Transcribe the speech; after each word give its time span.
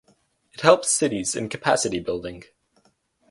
It 0.51 0.61
helps 0.61 0.89
cities 0.89 1.35
in 1.35 1.47
capacity 1.47 1.99
building. 1.99 2.45